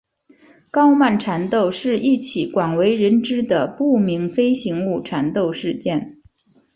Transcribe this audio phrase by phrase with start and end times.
[0.71, 6.17] 高曼缠斗是一起广为人知的不明飞行物缠斗事件。